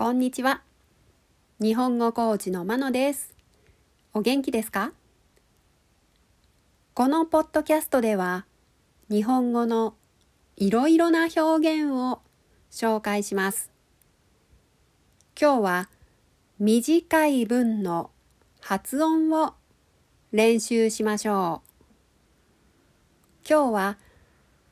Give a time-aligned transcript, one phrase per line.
[0.00, 0.62] こんにちは。
[1.60, 3.34] 日本語コーチのまのです。
[4.14, 4.94] お元気ですか？
[6.94, 8.46] このポッドキャストでは、
[9.10, 9.92] 日本語の
[10.56, 11.40] いろいろな表
[11.82, 12.20] 現を
[12.70, 13.70] 紹介します。
[15.38, 15.90] 今日は
[16.58, 18.10] 短い文の
[18.62, 19.52] 発音を
[20.32, 23.46] 練習しましょう。
[23.46, 23.98] 今日は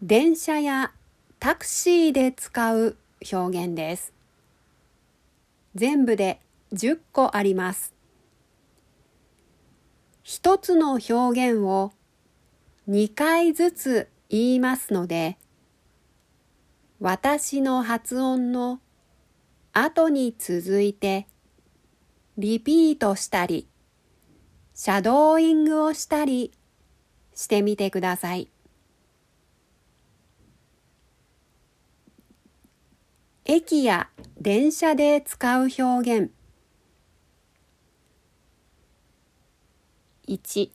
[0.00, 0.92] 電車や
[1.38, 2.96] タクシーで使う
[3.30, 4.14] 表現です。
[5.74, 6.40] 全部で
[6.72, 7.94] 10個あります。
[10.22, 11.92] 一つの表現を
[12.88, 15.38] 2回ずつ言いますので、
[17.00, 18.80] 私の発音の
[19.72, 21.26] 後に続いて
[22.36, 23.68] リピートしたり、
[24.74, 26.52] シャドーイングをしたり
[27.34, 28.50] してみてください。
[33.52, 34.08] 駅や
[34.40, 36.30] 電車で使う表現。
[40.28, 40.70] 1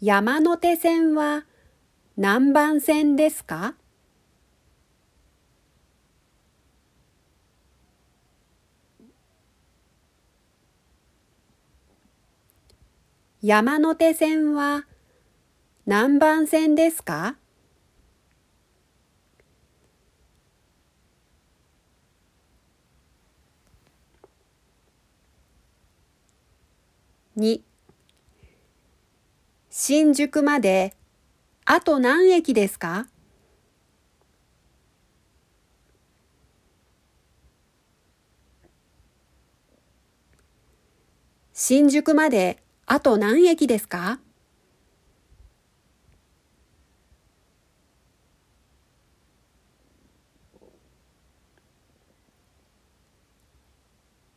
[0.00, 1.44] 山手線は
[2.16, 3.74] 何番線ですか？
[13.42, 14.86] 山手線は
[15.84, 17.36] 何番線ですか？
[27.38, 27.60] 2
[29.68, 30.96] 新宿まで
[31.66, 33.08] あと何駅ですか？
[41.52, 44.18] 新宿まであと何駅ですか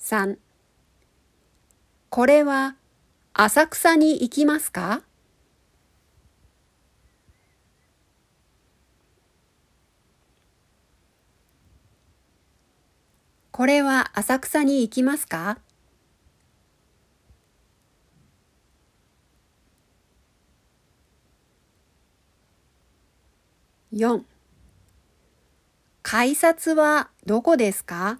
[0.00, 0.38] ？3
[2.08, 2.74] これは
[3.32, 5.02] 浅草に行きますか？
[13.52, 15.58] これは浅草に行きますか
[23.92, 24.22] ？4
[26.02, 28.18] 改札はどこですか？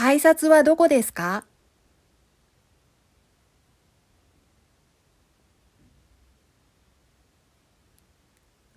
[0.00, 1.44] 改札はどこですか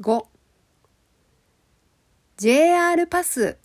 [0.01, 0.25] ？5
[2.35, 3.57] JR パス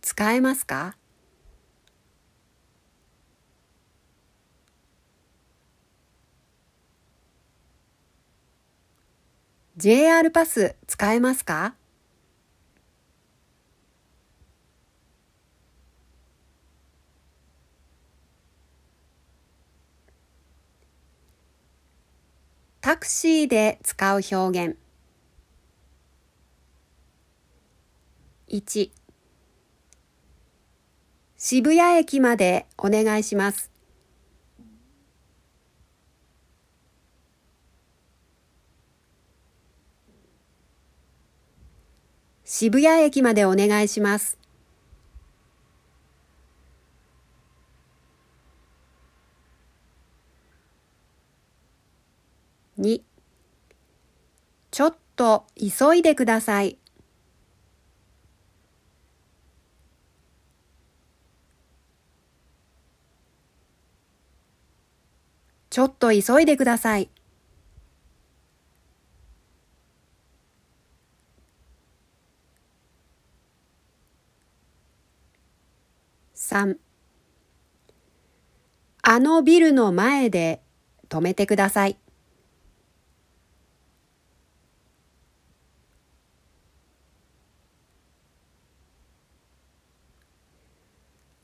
[0.00, 0.96] 使えますか
[9.76, 11.76] ？JR パス使えますか？
[22.86, 24.76] タクシーで使う表現。
[28.48, 28.90] 1
[31.36, 33.72] 渋谷駅までお願いします。
[42.44, 44.38] 渋谷駅までお願いします。
[52.86, 53.02] 2
[54.70, 56.78] ちょっと急いでください。
[65.70, 67.10] ちょっと急いでください。
[76.34, 76.76] 3
[79.02, 80.62] あのビルの前で
[81.08, 81.98] 止めてください。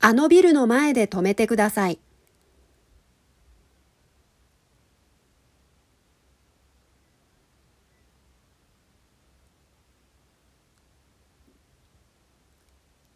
[0.04, 2.00] あのビルの前で止めてください。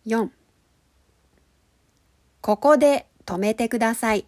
[0.06, 0.30] 4
[2.40, 4.24] ここで止めてください。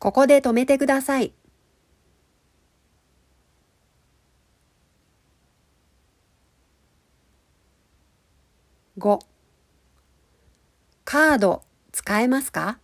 [0.00, 1.32] ここで止めてください。
[9.00, 9.18] 5
[11.06, 12.78] カード使えますか？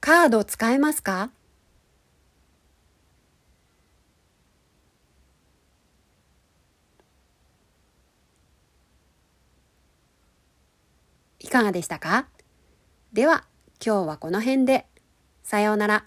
[0.00, 1.32] カード使えますか？
[11.40, 12.28] いかがでしたか？
[13.12, 13.44] では
[13.84, 14.86] 今日はこの辺で。
[15.42, 16.06] さようなら。